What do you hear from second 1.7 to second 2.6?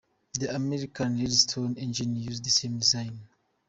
engine used the